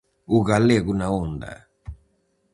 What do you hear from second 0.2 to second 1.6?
O galego na onda.